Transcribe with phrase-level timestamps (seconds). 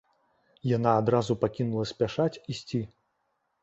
[0.77, 2.87] Яна адразу пакінула спяшаць ісці.